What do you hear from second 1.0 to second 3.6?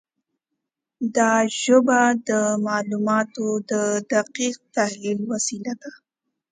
دا ژبه د معلوماتو